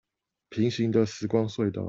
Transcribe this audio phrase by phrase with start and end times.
[0.49, 1.79] 平行的時光隧道